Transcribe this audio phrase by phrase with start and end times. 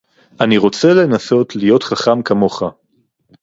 [0.39, 2.63] אני רוצה לנסות להיות חכם כמוך